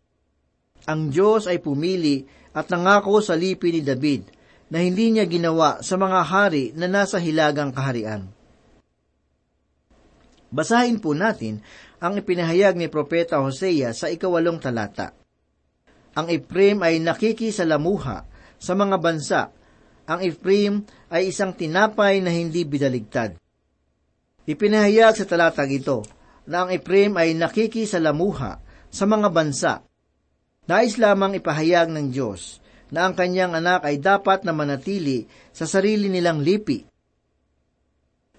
Ang 0.88 1.12
Diyos 1.12 1.44
ay 1.44 1.60
pumili 1.60 2.24
at 2.56 2.72
nangako 2.72 3.20
sa 3.20 3.36
lipi 3.36 3.68
ni 3.76 3.84
David 3.84 4.32
na 4.72 4.80
hindi 4.80 5.12
niya 5.12 5.28
ginawa 5.28 5.84
sa 5.84 6.00
mga 6.00 6.20
hari 6.24 6.72
na 6.72 6.88
nasa 6.88 7.20
hilagang 7.20 7.70
kaharian. 7.70 8.32
Basahin 10.50 11.02
po 11.02 11.12
natin 11.12 11.60
ang 12.02 12.18
ipinahayag 12.18 12.76
ni 12.76 12.86
Propeta 12.92 13.40
Hosea 13.40 13.92
sa 13.96 14.12
ikawalong 14.12 14.60
talata. 14.60 15.16
Ang 16.16 16.32
Ephraim 16.32 16.80
ay 16.80 17.00
nakikisalamuha 17.00 18.24
sa 18.56 18.72
mga 18.72 18.96
bansa 19.00 19.40
ang 20.06 20.22
Ephraim 20.22 20.86
ay 21.10 21.34
isang 21.34 21.50
tinapay 21.50 22.22
na 22.22 22.30
hindi 22.30 22.62
bidaligtad. 22.62 23.34
Ipinahayag 24.46 25.18
sa 25.18 25.26
talatag 25.26 25.74
ito 25.74 26.06
na 26.46 26.62
ang 26.62 26.70
Ephraim 26.70 27.10
ay 27.18 27.34
nakikisalamuha 27.34 28.62
sa 28.86 29.04
mga 29.04 29.28
bansa. 29.34 29.82
Nais 30.70 30.94
lamang 30.94 31.34
ipahayag 31.42 31.90
ng 31.90 32.14
Diyos 32.14 32.62
na 32.94 33.10
ang 33.10 33.18
kanyang 33.18 33.58
anak 33.58 33.82
ay 33.82 33.98
dapat 33.98 34.46
na 34.46 34.54
manatili 34.54 35.26
sa 35.50 35.66
sarili 35.66 36.06
nilang 36.06 36.38
lipi. 36.38 36.86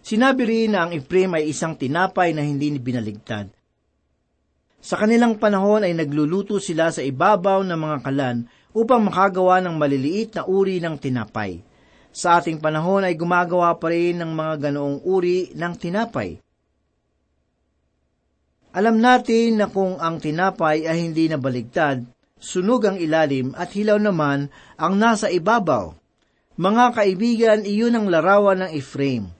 Sinabi 0.07 0.47
rin 0.47 0.71
na 0.71 0.87
ang 0.87 0.95
Ephraim 0.95 1.35
ay 1.35 1.51
isang 1.51 1.75
tinapay 1.75 2.31
na 2.31 2.39
hindi 2.39 2.71
binaligtad. 2.79 3.51
Sa 4.79 4.95
kanilang 4.95 5.35
panahon 5.35 5.83
ay 5.83 5.91
nagluluto 5.91 6.63
sila 6.63 6.87
sa 6.95 7.03
ibabaw 7.03 7.59
ng 7.67 7.75
mga 7.75 7.97
kalan 8.07 8.47
upang 8.71 9.03
makagawa 9.03 9.59
ng 9.59 9.75
maliliit 9.75 10.39
na 10.39 10.47
uri 10.47 10.79
ng 10.79 10.95
tinapay. 10.95 11.59
Sa 12.15 12.39
ating 12.39 12.63
panahon 12.63 13.03
ay 13.03 13.19
gumagawa 13.19 13.75
pa 13.75 13.91
rin 13.91 14.23
ng 14.23 14.31
mga 14.31 14.71
ganoong 14.71 15.03
uri 15.03 15.51
ng 15.51 15.73
tinapay. 15.75 16.39
Alam 18.79 19.03
natin 19.03 19.59
na 19.59 19.67
kung 19.67 19.99
ang 19.99 20.23
tinapay 20.23 20.87
ay 20.87 21.03
hindi 21.03 21.27
nabaligtad, 21.27 22.07
sunog 22.39 22.87
ang 22.87 22.95
ilalim 22.95 23.51
at 23.59 23.75
hilaw 23.75 23.99
naman 23.99 24.47
ang 24.79 24.95
nasa 24.95 25.27
ibabaw. 25.27 25.91
Mga 26.55 26.85
kaibigan, 26.95 27.59
iyon 27.67 27.91
ang 27.99 28.07
larawan 28.07 28.63
ng 28.63 28.71
Ephraim. 28.71 29.36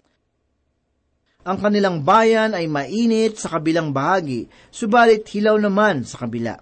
Ang 1.47 1.63
kanilang 1.63 2.03
bayan 2.03 2.51
ay 2.51 2.67
mainit 2.67 3.39
sa 3.39 3.47
kabilang 3.55 3.95
bahagi, 3.95 4.51
subalit 4.67 5.23
hilaw 5.31 5.55
naman 5.55 6.03
sa 6.03 6.27
kabila. 6.27 6.59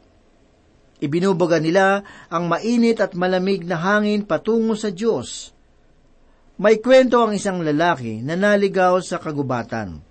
Ibinubaga 1.02 1.58
nila 1.58 2.06
ang 2.30 2.46
mainit 2.46 3.02
at 3.02 3.18
malamig 3.18 3.66
na 3.66 3.82
hangin 3.82 4.30
patungo 4.30 4.78
sa 4.78 4.94
Diyos. 4.94 5.58
May 6.62 6.80
kwento 6.86 7.18
ang 7.18 7.34
isang 7.34 7.66
lalaki 7.66 8.22
na 8.22 8.38
naligaw 8.38 9.02
sa 9.02 9.18
kagubatan. 9.18 10.06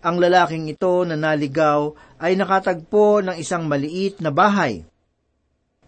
Ang 0.00 0.16
lalaking 0.16 0.72
ito 0.72 1.04
na 1.04 1.14
naligaw 1.14 1.92
ay 2.16 2.32
nakatagpo 2.32 3.20
ng 3.20 3.36
isang 3.36 3.68
maliit 3.68 4.24
na 4.24 4.32
bahay. 4.32 4.88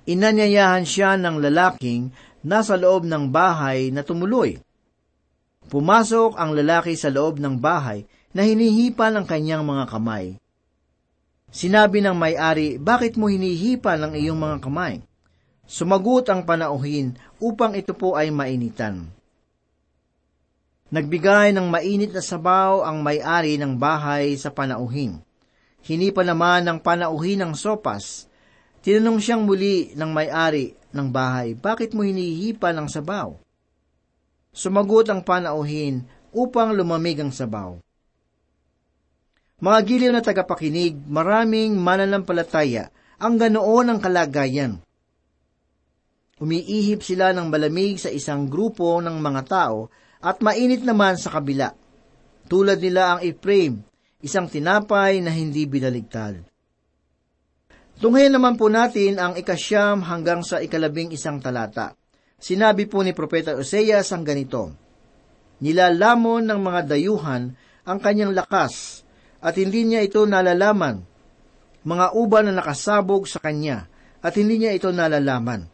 Inanyayahan 0.04 0.84
siya 0.84 1.16
ng 1.16 1.40
lalaking 1.40 2.12
nasa 2.44 2.76
loob 2.76 3.08
ng 3.08 3.32
bahay 3.32 3.88
na 3.88 4.04
tumuloy. 4.04 4.60
Pumasok 5.70 6.34
ang 6.34 6.50
lalaki 6.50 6.98
sa 6.98 7.14
loob 7.14 7.38
ng 7.38 7.54
bahay 7.54 8.02
na 8.34 8.42
hinihipan 8.42 9.14
ang 9.14 9.22
kanyang 9.22 9.62
mga 9.62 9.86
kamay. 9.86 10.34
Sinabi 11.54 12.02
ng 12.02 12.14
may-ari, 12.14 12.74
bakit 12.82 13.14
mo 13.14 13.30
hinihipa 13.30 13.94
ng 13.94 14.18
iyong 14.18 14.38
mga 14.38 14.66
kamay? 14.66 14.98
Sumagot 15.70 16.26
ang 16.26 16.42
panauhin 16.42 17.14
upang 17.38 17.78
ito 17.78 17.94
po 17.94 18.18
ay 18.18 18.34
mainitan. 18.34 19.06
Nagbigay 20.90 21.54
ng 21.54 21.70
mainit 21.70 22.10
na 22.10 22.22
sabaw 22.22 22.82
ang 22.82 22.98
may-ari 23.06 23.54
ng 23.54 23.78
bahay 23.78 24.34
sa 24.34 24.50
panauhin. 24.50 25.22
Hinipa 25.86 26.26
naman 26.26 26.66
ng 26.66 26.82
panauhin 26.82 27.46
ng 27.46 27.54
sopas. 27.54 28.26
Tinanong 28.82 29.22
siyang 29.22 29.46
muli 29.46 29.94
ng 29.94 30.10
may-ari 30.10 30.74
ng 30.90 31.06
bahay, 31.14 31.54
bakit 31.54 31.94
mo 31.94 32.02
hinihipa 32.02 32.74
ng 32.74 32.90
sabaw? 32.90 33.38
Sumagot 34.50 35.06
ang 35.06 35.22
panauhin 35.22 36.02
upang 36.34 36.74
lumamig 36.74 37.22
ang 37.22 37.30
sabaw. 37.30 37.78
Mga 39.60 39.78
giliw 39.84 40.10
na 40.10 40.24
tagapakinig, 40.24 40.96
maraming 41.06 41.76
mananampalataya 41.76 42.88
ang 43.20 43.36
ganoon 43.36 43.92
ang 43.92 43.98
kalagayan. 44.00 44.80
Umiihip 46.40 47.04
sila 47.04 47.36
ng 47.36 47.52
malamig 47.52 48.00
sa 48.00 48.08
isang 48.08 48.48
grupo 48.48 48.96
ng 49.04 49.20
mga 49.20 49.42
tao 49.44 49.92
at 50.24 50.40
mainit 50.40 50.80
naman 50.80 51.20
sa 51.20 51.36
kabila. 51.36 51.76
Tulad 52.48 52.80
nila 52.80 53.14
ang 53.14 53.20
Ephraim, 53.20 53.84
isang 54.24 54.48
tinapay 54.48 55.20
na 55.20 55.28
hindi 55.28 55.68
binaligtad. 55.68 56.40
Tunghayan 58.00 58.32
naman 58.32 58.56
po 58.56 58.72
natin 58.72 59.20
ang 59.20 59.36
ikasyam 59.36 60.00
hanggang 60.00 60.40
sa 60.40 60.64
ikalabing 60.64 61.12
isang 61.12 61.36
talata. 61.36 61.99
Sinabi 62.40 62.88
po 62.88 63.04
ni 63.04 63.12
Propeta 63.12 63.52
Oseas 63.52 64.08
ang 64.16 64.24
ganito, 64.24 64.72
Nilalamon 65.60 66.48
ng 66.48 66.56
mga 66.56 66.80
dayuhan 66.88 67.52
ang 67.84 67.98
kanyang 68.00 68.32
lakas 68.32 69.04
at 69.44 69.60
hindi 69.60 69.84
niya 69.84 70.00
ito 70.00 70.24
nalalaman. 70.24 71.04
Mga 71.84 72.06
uban 72.16 72.48
na 72.48 72.56
nakasabog 72.56 73.28
sa 73.28 73.44
kanya 73.44 73.84
at 74.24 74.32
hindi 74.40 74.56
niya 74.56 74.72
ito 74.72 74.88
nalalaman. 74.88 75.68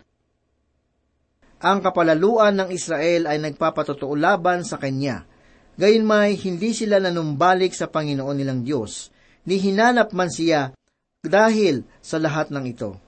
Ang 1.62 1.78
kapalaluan 1.80 2.58
ng 2.58 2.70
Israel 2.74 3.30
ay 3.30 3.38
nagpapatotoo 3.38 4.18
laban 4.18 4.66
sa 4.66 4.76
kanya. 4.76 5.22
Gayunmay, 5.78 6.34
hindi 6.42 6.74
sila 6.74 6.98
nanumbalik 6.98 7.72
sa 7.72 7.86
Panginoon 7.86 8.36
nilang 8.36 8.60
Diyos, 8.66 9.14
ni 9.46 9.60
hinanap 9.60 10.10
man 10.16 10.32
siya 10.32 10.74
dahil 11.22 11.86
sa 12.02 12.18
lahat 12.18 12.50
ng 12.50 12.64
ito. 12.66 13.05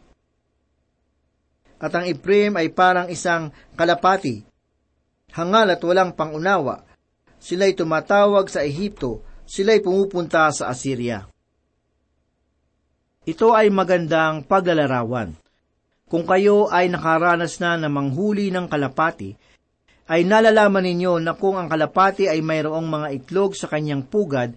At 1.78 1.94
ang 1.94 2.10
Ephraim 2.10 2.58
ay 2.58 2.74
parang 2.74 3.06
isang 3.06 3.54
kalapati, 3.78 4.42
hangal 5.34 5.74
at 5.74 5.80
walang 5.82 6.14
pangunawa. 6.14 6.82
Sila'y 7.38 7.78
tumatawag 7.78 8.50
sa 8.50 8.66
Ehipto 8.66 9.22
sila'y 9.48 9.80
pumupunta 9.80 10.52
sa 10.52 10.68
Assyria. 10.68 11.24
Ito 13.24 13.56
ay 13.56 13.72
magandang 13.72 14.44
paglalarawan. 14.44 15.32
Kung 16.08 16.24
kayo 16.28 16.68
ay 16.68 16.92
nakaranas 16.92 17.60
na 17.60 17.76
ng 17.80 17.92
manghuli 17.92 18.52
ng 18.52 18.68
kalapati, 18.68 19.36
ay 20.08 20.24
nalalaman 20.24 20.84
ninyo 20.84 21.20
na 21.20 21.36
kung 21.36 21.60
ang 21.60 21.68
kalapati 21.68 22.28
ay 22.28 22.40
mayroong 22.40 22.88
mga 22.88 23.08
itlog 23.20 23.52
sa 23.52 23.68
kanyang 23.68 24.08
pugad, 24.08 24.56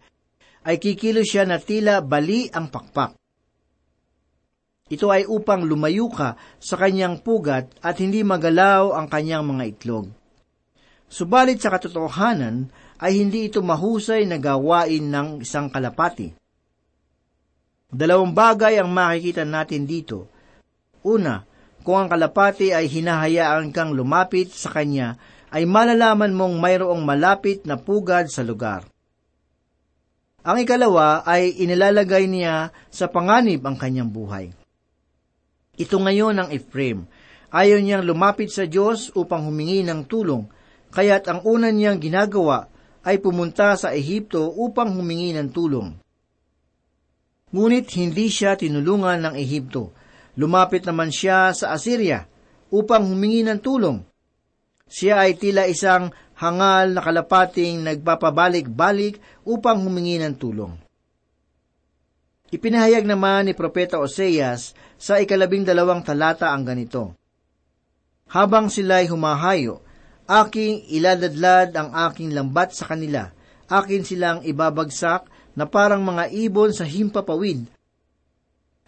ay 0.63 0.79
kikilo 0.79 1.23
siya 1.27 1.43
na 1.43 1.59
tila 1.59 1.99
bali 1.99 2.47
ang 2.55 2.71
pakpak. 2.71 3.19
Ito 4.91 5.07
ay 5.07 5.23
upang 5.23 5.63
lumayo 5.63 6.11
ka 6.11 6.35
sa 6.59 6.75
kanyang 6.75 7.23
pugat 7.23 7.71
at 7.79 7.95
hindi 8.03 8.27
magalaw 8.27 8.91
ang 8.91 9.07
kanyang 9.07 9.47
mga 9.47 9.63
itlog. 9.71 10.11
Subalit 11.07 11.63
sa 11.63 11.71
katotohanan, 11.71 12.67
ay 13.01 13.17
hindi 13.17 13.49
ito 13.49 13.65
mahusay 13.65 14.29
na 14.29 14.37
gawain 14.37 15.09
ng 15.09 15.41
isang 15.41 15.73
kalapati. 15.73 16.37
Dalawang 17.91 18.31
bagay 18.31 18.77
ang 18.77 18.93
makikita 18.93 19.41
natin 19.41 19.89
dito. 19.89 20.29
Una, 21.01 21.41
kung 21.81 21.97
ang 21.97 22.07
kalapati 22.07 22.71
ay 22.71 22.85
hinahayaan 22.85 23.73
kang 23.73 23.97
lumapit 23.97 24.53
sa 24.53 24.69
kanya, 24.69 25.17
ay 25.51 25.65
malalaman 25.67 26.31
mong 26.31 26.55
mayroong 26.61 27.01
malapit 27.03 27.65
na 27.67 27.75
pugad 27.75 28.29
sa 28.29 28.45
lugar. 28.45 28.87
Ang 30.45 30.63
ikalawa 30.63 31.25
ay 31.25 31.57
inilalagay 31.59 32.29
niya 32.29 32.69
sa 32.87 33.09
panganib 33.09 33.65
ang 33.65 33.75
kanyang 33.75 34.07
buhay. 34.07 34.60
Ito 35.81 35.97
ngayon 35.97 36.37
ang 36.37 36.49
Ephraim. 36.53 37.09
Ayaw 37.49 37.81
niyang 37.81 38.05
lumapit 38.05 38.53
sa 38.53 38.69
Diyos 38.69 39.09
upang 39.17 39.49
humingi 39.49 39.81
ng 39.81 40.05
tulong, 40.05 40.45
kaya't 40.93 41.25
ang 41.25 41.41
una 41.41 41.73
niyang 41.73 41.97
ginagawa 41.97 42.69
ay 43.01 43.17
pumunta 43.17 43.73
sa 43.73 43.89
Ehipto 43.89 44.45
upang 44.61 44.93
humingi 44.93 45.33
ng 45.33 45.49
tulong. 45.49 45.89
Ngunit 47.51 47.89
hindi 47.97 48.29
siya 48.29 48.55
tinulungan 48.55 49.25
ng 49.25 49.35
Ehipto. 49.35 49.91
Lumapit 50.37 50.85
naman 50.87 51.11
siya 51.11 51.51
sa 51.51 51.75
Assyria 51.75 52.23
upang 52.71 53.03
humingi 53.09 53.43
ng 53.43 53.59
tulong. 53.59 53.99
Siya 54.87 55.27
ay 55.27 55.35
tila 55.35 55.67
isang 55.67 56.13
hangal 56.39 56.95
na 56.95 57.01
kalapating 57.03 57.83
nagpapabalik-balik 57.83 59.19
upang 59.43 59.83
humingi 59.83 60.21
ng 60.21 60.35
tulong. 60.39 60.71
Ipinahayag 62.51 63.07
naman 63.07 63.47
ni 63.47 63.53
Propeta 63.55 63.95
Oseas 63.99 64.75
sa 65.01 65.17
ikalabing 65.17 65.65
dalawang 65.65 66.05
talata 66.05 66.53
ang 66.53 66.61
ganito, 66.61 67.17
Habang 68.29 68.69
sila'y 68.69 69.09
humahayo, 69.09 69.81
aking 70.29 70.85
iladadlad 70.93 71.73
ang 71.73 71.89
aking 72.05 72.37
lambat 72.37 72.77
sa 72.77 72.85
kanila, 72.93 73.33
akin 73.65 74.05
silang 74.05 74.39
ibabagsak 74.45 75.25
na 75.57 75.65
parang 75.65 76.05
mga 76.05 76.29
ibon 76.29 76.69
sa 76.69 76.85
himpapawid. 76.85 77.65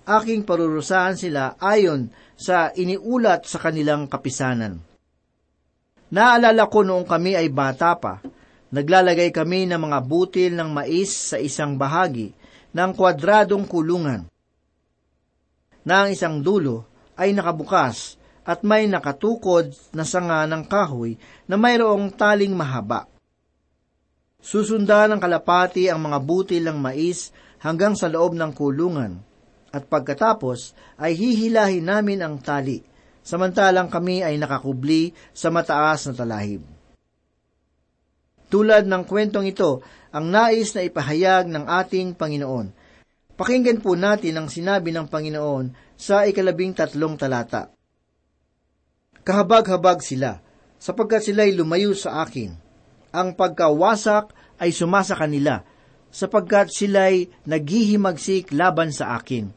Aking 0.06 0.45
parurusahan 0.45 1.17
sila 1.17 1.58
ayon 1.58 2.13
sa 2.38 2.69
iniulat 2.76 3.49
sa 3.49 3.58
kanilang 3.58 4.06
kapisanan. 4.06 4.84
Naalala 6.13 6.69
ko 6.69 6.86
noong 6.86 7.10
kami 7.10 7.34
ay 7.34 7.49
bata 7.49 7.97
pa, 7.97 8.21
naglalagay 8.69 9.34
kami 9.34 9.65
ng 9.65 9.82
mga 9.82 9.99
butil 10.06 10.54
ng 10.54 10.69
mais 10.69 11.10
sa 11.10 11.41
isang 11.41 11.73
bahagi 11.73 12.38
ng 12.69 12.91
kwadradong 12.93 13.65
kulungan. 13.65 14.33
Na 15.84 16.08
ang 16.08 16.15
isang 16.15 16.39
dulo 16.39 16.88
ay 17.19 17.36
nakabukas 17.36 18.15
at 18.43 18.63
may 18.63 18.88
nakatukod 18.88 19.72
na 19.96 20.04
sanga 20.04 20.43
ng 20.48 20.67
kahoy 20.67 21.15
na 21.48 21.56
mayroong 21.56 22.12
taling 22.12 22.52
mahaba. 22.52 23.08
Susundan 24.43 25.15
ng 25.15 25.19
kalapati 25.24 25.88
ang 25.88 26.04
mga 26.04 26.19
butil 26.19 26.63
ng 26.67 26.76
mais 26.76 27.32
hanggang 27.63 27.96
sa 27.96 28.12
loob 28.12 28.36
ng 28.36 28.52
kulungan, 28.52 29.24
at 29.72 29.88
pagkatapos 29.88 30.76
ay 31.00 31.15
hihilahin 31.15 31.88
namin 31.88 32.19
ang 32.19 32.36
tali, 32.43 32.84
samantalang 33.24 33.88
kami 33.88 34.19
ay 34.19 34.36
nakakubli 34.36 35.15
sa 35.32 35.48
mataas 35.48 36.12
na 36.12 36.13
talahib. 36.13 36.62
Tulad 38.52 38.84
ng 38.86 39.04
kwentong 39.08 39.48
ito, 39.48 39.82
ang 40.13 40.30
nais 40.30 40.76
na 40.76 40.86
ipahayag 40.86 41.50
ng 41.50 41.65
ating 41.65 42.13
Panginoon. 42.13 42.69
Pakinggan 43.34 43.82
po 43.82 43.98
natin 43.98 44.38
ang 44.38 44.48
sinabi 44.50 44.93
ng 44.93 45.10
Panginoon 45.10 45.98
sa 45.98 46.30
ikalabing 46.30 46.78
tatlong 46.78 47.17
talata. 47.17 47.74
Kahabag-habag 49.26 50.04
sila, 50.06 50.38
sapagkat 50.78 51.26
sila'y 51.26 51.56
lumayo 51.56 51.96
sa 51.98 52.22
akin. 52.22 52.54
Ang 53.15 53.34
pagkawasak 53.34 54.36
ay 54.60 54.69
sumasa 54.69 55.15
kanila, 55.15 55.63
sapagkat 56.13 56.69
sila'y 56.69 57.32
naghihimagsik 57.48 58.54
laban 58.54 58.93
sa 58.93 59.17
akin. 59.17 59.50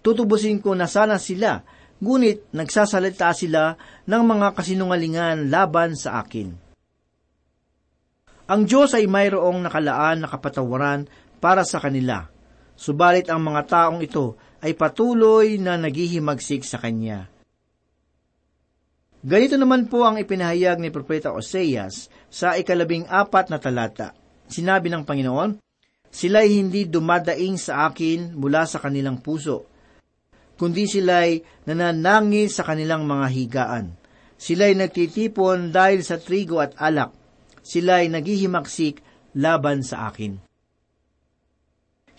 Tutubusin 0.00 0.58
ko 0.64 0.72
na 0.72 0.88
sana 0.88 1.20
sila, 1.20 1.62
ngunit 2.00 2.50
nagsasalita 2.56 3.30
sila 3.36 3.76
ng 4.08 4.22
mga 4.24 4.56
kasinungalingan 4.56 5.52
laban 5.52 5.92
sa 5.94 6.24
akin. 6.24 6.48
Ang 8.50 8.62
Diyos 8.66 8.96
ay 8.96 9.06
mayroong 9.06 9.62
nakalaan 9.62 10.24
na 10.24 10.28
kapatawaran 10.32 11.06
para 11.38 11.62
sa 11.62 11.78
kanila, 11.78 12.29
subalit 12.80 13.28
ang 13.28 13.44
mga 13.44 13.68
taong 13.68 14.00
ito 14.00 14.40
ay 14.64 14.72
patuloy 14.72 15.60
na 15.60 15.76
naghihimagsik 15.76 16.64
sa 16.64 16.80
Kanya. 16.80 17.28
Ganito 19.20 19.60
naman 19.60 19.84
po 19.92 20.08
ang 20.08 20.16
ipinahayag 20.16 20.80
ni 20.80 20.88
Propeta 20.88 21.36
Oseas 21.36 22.08
sa 22.32 22.56
ikalabing 22.56 23.04
apat 23.04 23.52
na 23.52 23.60
talata. 23.60 24.16
Sinabi 24.48 24.88
ng 24.88 25.04
Panginoon, 25.04 25.60
Sila'y 26.10 26.58
hindi 26.58 26.90
dumadaing 26.90 27.54
sa 27.54 27.86
akin 27.86 28.34
mula 28.34 28.66
sa 28.66 28.82
kanilang 28.82 29.22
puso, 29.22 29.70
kundi 30.58 30.90
sila'y 30.90 31.38
nananangis 31.70 32.58
sa 32.58 32.66
kanilang 32.66 33.06
mga 33.06 33.26
higaan. 33.30 33.86
Sila'y 34.34 34.74
nagtitipon 34.74 35.70
dahil 35.70 36.02
sa 36.02 36.18
trigo 36.18 36.58
at 36.58 36.74
alak, 36.82 37.14
sila 37.62 38.02
ay 38.02 38.10
naghihimaksik 38.10 38.98
laban 39.38 39.86
sa 39.86 40.10
akin. 40.10 40.49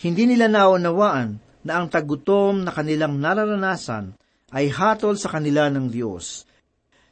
Hindi 0.01 0.33
nila 0.33 0.49
naunawaan 0.49 1.37
na 1.61 1.77
ang 1.77 1.87
tagutom 1.87 2.65
na 2.65 2.73
kanilang 2.73 3.21
nararanasan 3.21 4.17
ay 4.49 4.73
hatol 4.73 5.13
sa 5.13 5.29
kanila 5.29 5.69
ng 5.69 5.87
Diyos. 5.93 6.49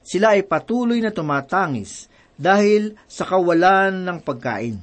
Sila 0.01 0.33
ay 0.33 0.41
patuloy 0.41 0.97
na 0.97 1.13
tumatangis 1.13 2.09
dahil 2.33 2.97
sa 3.05 3.29
kawalan 3.29 3.93
ng 4.09 4.17
pagkain. 4.25 4.77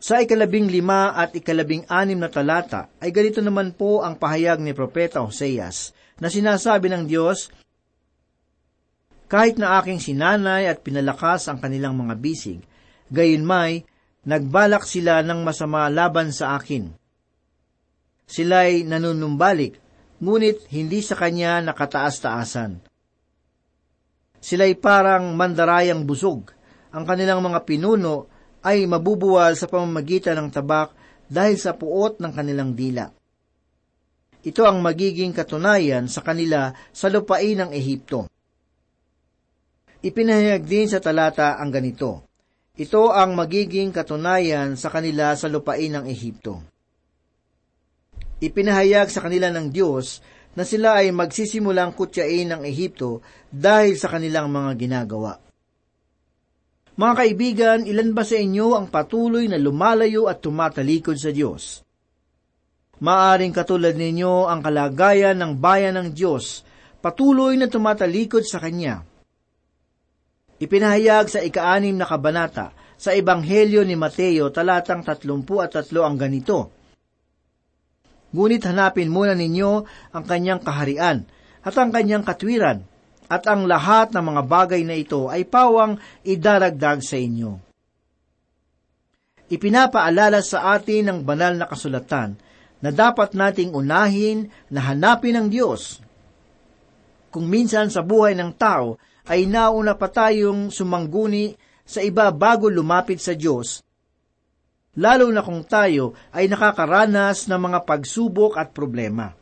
Sa 0.00 0.20
ikalabing 0.20 0.68
lima 0.68 1.16
at 1.16 1.32
ikalabing 1.36 1.84
anim 1.88 2.20
na 2.20 2.28
talata 2.28 2.92
ay 3.00 3.12
ganito 3.12 3.40
naman 3.40 3.72
po 3.72 4.04
ang 4.04 4.16
pahayag 4.16 4.60
ni 4.60 4.76
Propeta 4.76 5.20
Hoseas 5.20 5.96
na 6.20 6.28
sinasabi 6.28 6.92
ng 6.92 7.04
Diyos 7.08 7.48
kahit 9.28 9.56
na 9.56 9.80
aking 9.80 10.00
sinanay 10.00 10.68
at 10.68 10.84
pinalakas 10.84 11.48
ang 11.48 11.56
kanilang 11.56 11.96
mga 11.96 12.14
bisig, 12.20 12.60
gayon 13.08 13.42
may, 13.42 13.88
nagbalak 14.24 14.84
sila 14.88 15.20
ng 15.20 15.44
masama 15.44 15.88
laban 15.92 16.32
sa 16.32 16.56
akin. 16.56 16.88
Sila'y 18.24 18.88
nanunumbalik, 18.88 19.76
ngunit 20.20 20.68
hindi 20.72 21.04
sa 21.04 21.16
kanya 21.16 21.60
nakataas-taasan. 21.60 22.80
Sila'y 24.40 24.76
parang 24.76 25.32
mandarayang 25.36 26.04
busog. 26.04 26.52
Ang 26.92 27.04
kanilang 27.04 27.40
mga 27.44 27.64
pinuno 27.64 28.28
ay 28.64 28.88
mabubuwal 28.88 29.56
sa 29.56 29.68
pamamagitan 29.68 30.40
ng 30.40 30.48
tabak 30.48 30.96
dahil 31.28 31.56
sa 31.60 31.76
puot 31.76 32.20
ng 32.20 32.32
kanilang 32.32 32.72
dila. 32.72 33.08
Ito 34.44 34.62
ang 34.68 34.84
magiging 34.84 35.32
katunayan 35.32 36.04
sa 36.08 36.20
kanila 36.20 36.72
sa 36.92 37.08
lupain 37.08 37.56
ng 37.56 37.72
Ehipto. 37.72 38.28
Ipinahayag 40.04 40.68
din 40.68 40.84
sa 40.84 41.00
talata 41.00 41.56
ang 41.56 41.72
ganito, 41.72 42.28
Ito 42.74 43.14
ang 43.14 43.38
magiging 43.38 43.94
katunayan 43.94 44.74
sa 44.74 44.90
kanila 44.90 45.30
sa 45.38 45.46
lupain 45.46 45.94
ng 45.94 46.10
Ehipto. 46.10 46.58
Ipinahayag 48.42 49.14
sa 49.14 49.22
kanila 49.22 49.46
ng 49.54 49.70
Diyos 49.70 50.18
na 50.58 50.66
sila 50.66 50.98
ay 50.98 51.14
magsisimulang 51.14 51.94
kutyain 51.94 52.50
ng 52.50 52.66
Ehipto 52.66 53.22
dahil 53.46 53.94
sa 53.94 54.10
kanilang 54.10 54.50
mga 54.50 54.74
ginagawa. 54.74 55.38
Mga 56.98 57.14
kaibigan, 57.14 57.78
ilan 57.86 58.10
ba 58.10 58.26
sa 58.26 58.42
inyo 58.42 58.74
ang 58.74 58.90
patuloy 58.90 59.46
na 59.46 59.54
lumalayo 59.54 60.26
at 60.26 60.42
tumatalikod 60.42 61.14
sa 61.14 61.30
Diyos? 61.30 61.78
Maaring 62.98 63.54
katulad 63.54 63.94
ninyo 63.94 64.50
ang 64.50 64.58
kalagayan 64.66 65.38
ng 65.38 65.62
bayan 65.62 65.94
ng 65.94 66.08
Diyos, 66.10 66.66
patuloy 66.98 67.54
na 67.54 67.70
tumatalikod 67.70 68.42
sa 68.42 68.58
Kanya. 68.58 69.13
Ipinahayag 70.62 71.26
sa 71.26 71.40
ikaanim 71.42 71.98
na 71.98 72.06
kabanata 72.06 72.70
sa 72.94 73.10
Ebanghelyo 73.10 73.82
ni 73.82 73.98
Mateo 73.98 74.54
talatang 74.54 75.02
tatlumpu 75.02 75.58
at 75.58 75.74
tatlo 75.74 76.06
ang 76.06 76.14
ganito. 76.14 76.70
Ngunit 78.34 78.62
hanapin 78.66 79.10
muna 79.10 79.34
ninyo 79.34 79.72
ang 80.14 80.24
kanyang 80.26 80.62
kaharian 80.62 81.26
at 81.64 81.74
ang 81.78 81.90
kanyang 81.90 82.22
katwiran, 82.22 82.84
at 83.24 83.48
ang 83.48 83.64
lahat 83.64 84.12
ng 84.12 84.20
mga 84.20 84.42
bagay 84.44 84.82
na 84.84 85.00
ito 85.00 85.32
ay 85.32 85.48
pawang 85.48 85.96
idaragdag 86.28 87.00
sa 87.00 87.16
inyo. 87.16 87.56
Ipinapaalala 89.48 90.44
sa 90.44 90.76
atin 90.76 91.08
ng 91.08 91.18
banal 91.24 91.56
na 91.56 91.64
kasulatan 91.64 92.36
na 92.84 92.90
dapat 92.92 93.32
nating 93.32 93.72
unahin 93.72 94.52
na 94.68 94.92
hanapin 94.92 95.40
ang 95.40 95.48
Diyos. 95.48 96.04
Kung 97.32 97.48
minsan 97.48 97.88
sa 97.88 98.04
buhay 98.04 98.36
ng 98.36 98.52
tao 98.60 99.00
ay 99.28 99.48
nauna 99.48 99.96
pa 99.96 100.12
tayong 100.12 100.68
sumangguni 100.68 101.56
sa 101.84 102.00
iba 102.00 102.28
bago 102.32 102.68
lumapit 102.68 103.20
sa 103.20 103.36
Diyos, 103.36 103.84
lalo 104.96 105.28
na 105.32 105.44
kung 105.44 105.64
tayo 105.64 106.16
ay 106.32 106.48
nakakaranas 106.48 107.48
ng 107.48 107.60
mga 107.60 107.78
pagsubok 107.84 108.56
at 108.56 108.72
problema. 108.72 109.32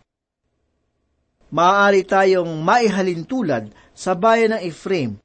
Maaari 1.52 2.02
tayong 2.08 2.64
maihalin 2.64 3.28
tulad 3.28 3.68
sa 3.92 4.16
bayan 4.16 4.56
ng 4.56 4.62
Ephraim 4.64 5.20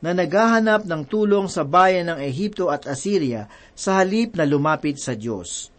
na 0.00 0.16
naghahanap 0.16 0.88
ng 0.88 1.02
tulong 1.04 1.48
sa 1.48 1.64
bayan 1.64 2.12
ng 2.12 2.18
Ehipto 2.20 2.72
at 2.72 2.88
Assyria 2.88 3.48
sa 3.76 4.00
halip 4.00 4.36
na 4.36 4.48
lumapit 4.48 4.96
sa 4.96 5.12
Diyos. 5.12 5.72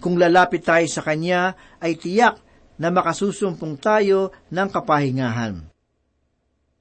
Kung 0.00 0.20
lalapit 0.20 0.64
tayo 0.64 0.84
sa 0.84 1.00
Kanya, 1.00 1.56
ay 1.80 1.96
tiyak 1.96 2.43
na 2.78 2.90
makasusumpong 2.90 3.78
tayo 3.78 4.34
ng 4.50 4.68
kapahingahan. 4.70 5.62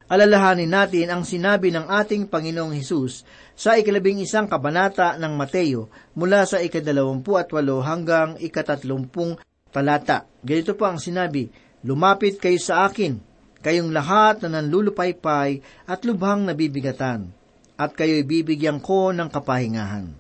alalahanin 0.10 0.70
natin 0.70 1.10
ang 1.10 1.24
sinabi 1.26 1.74
ng 1.74 1.90
ating 1.90 2.30
Panginoong 2.30 2.78
Hesus 2.78 3.26
sa 3.58 3.74
ikalabing 3.80 4.22
isang 4.22 4.46
kabanata 4.46 5.18
ng 5.18 5.34
Mateo 5.34 5.90
mula 6.14 6.46
sa 6.46 6.62
ikadalawampu 6.62 7.34
at 7.34 7.50
walo 7.50 7.82
hanggang 7.82 8.38
ikatatlumpung 8.38 9.42
talata. 9.74 10.30
Ganito 10.46 10.78
po 10.78 10.86
ang 10.86 11.02
sinabi, 11.02 11.50
Lumapit 11.84 12.40
kayo 12.40 12.56
sa 12.64 12.88
akin, 12.88 13.20
kayong 13.60 13.92
lahat 13.92 14.40
na 14.46 14.60
nanlulupaypay 14.60 15.60
at 15.84 16.00
lubhang 16.08 16.48
nabibigatan, 16.48 17.28
at 17.76 17.92
kayo'y 17.92 18.24
bibigyan 18.24 18.80
ko 18.80 19.12
ng 19.12 19.28
kapahingahan. 19.28 20.16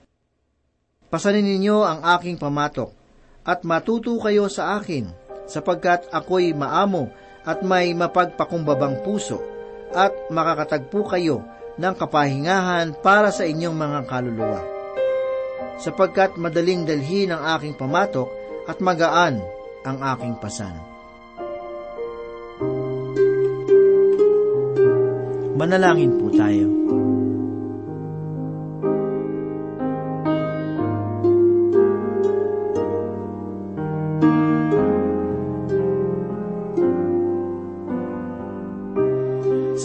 Pasanin 1.07 1.45
ninyo 1.45 1.85
ang 1.87 2.03
aking 2.19 2.35
pamatok, 2.35 2.91
at 3.47 3.63
matuto 3.63 4.11
kayo 4.19 4.51
sa 4.51 4.75
akin, 4.75 5.07
sapagkat 5.49 6.07
ako'y 6.09 6.55
maamo 6.55 7.11
at 7.43 7.59
may 7.61 7.91
mapagpakumbabang 7.91 9.03
puso, 9.03 9.39
at 9.93 10.11
makakatagpo 10.33 11.05
kayo 11.05 11.45
ng 11.77 11.93
kapahingahan 11.97 12.97
para 13.03 13.29
sa 13.29 13.45
inyong 13.45 13.75
mga 13.77 13.99
kaluluwa. 14.09 14.61
Sapagkat 15.77 16.37
madaling 16.37 16.85
dalhin 16.85 17.33
ang 17.33 17.43
aking 17.57 17.75
pamatok 17.77 18.29
at 18.69 18.77
magaan 18.79 19.41
ang 19.83 19.97
aking 20.15 20.39
pasan. 20.39 20.75
Manalangin 25.53 26.17
po 26.17 26.33
tayo. 26.33 26.67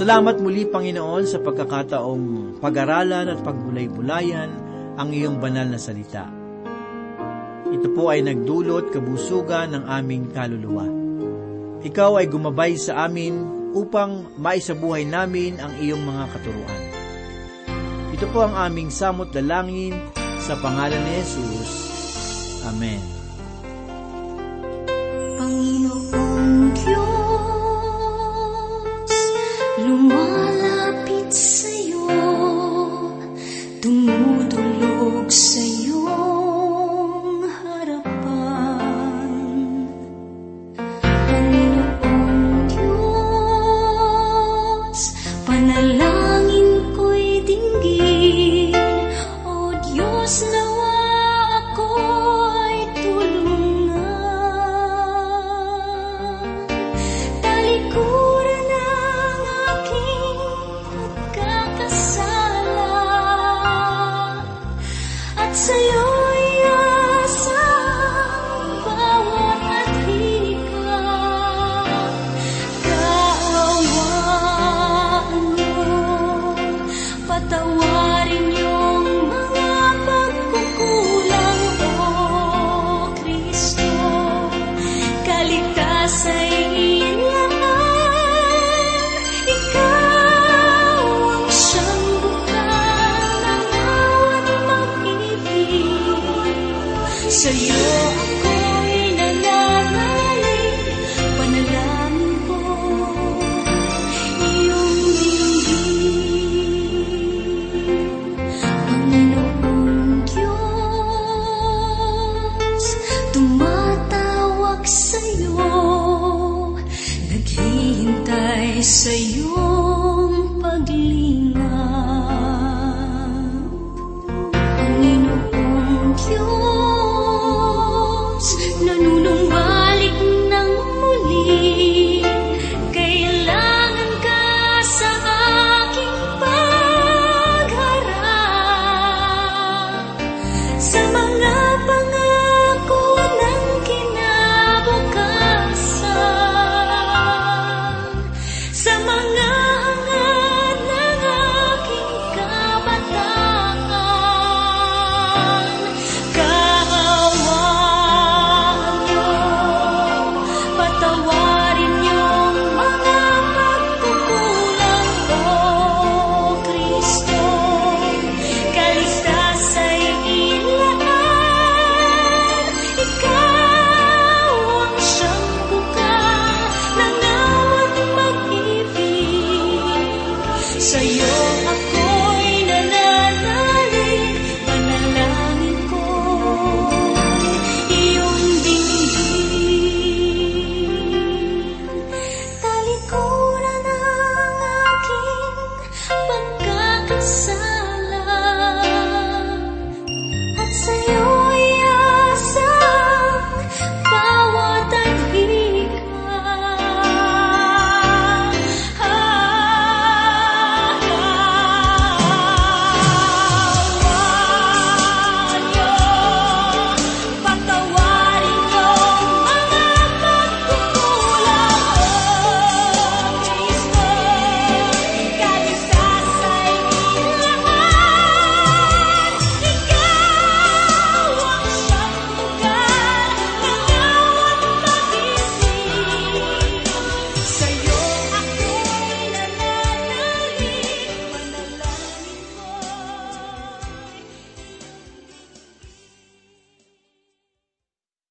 Salamat 0.09 0.41
muli, 0.41 0.65
Panginoon, 0.65 1.29
sa 1.29 1.37
pagkakataong 1.37 2.57
pag-aralan 2.65 3.29
at 3.29 3.45
pagbulay-bulayan 3.45 4.49
ang 4.97 5.13
iyong 5.13 5.37
banal 5.37 5.69
na 5.69 5.77
salita. 5.77 6.25
Ito 7.69 7.93
po 7.93 8.09
ay 8.09 8.25
nagdulot 8.25 8.89
kabusugan 8.89 9.77
ng 9.77 9.85
aming 9.85 10.33
kaluluwa. 10.33 10.89
Ikaw 11.85 12.25
ay 12.25 12.27
gumabay 12.33 12.81
sa 12.81 13.05
amin 13.05 13.37
upang 13.77 14.33
maisabuhay 14.41 15.05
namin 15.05 15.61
ang 15.61 15.77
iyong 15.77 16.01
mga 16.01 16.25
katuruan. 16.33 16.83
Ito 18.17 18.33
po 18.33 18.49
ang 18.49 18.57
aming 18.57 18.89
samot 18.89 19.29
dalangin 19.29 19.93
sa 20.41 20.57
pangalan 20.57 21.05
ni 21.05 21.21
Jesus. 21.21 21.73
Amen. 22.65 23.18